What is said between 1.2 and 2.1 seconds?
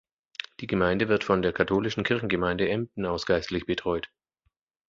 von der Katholischen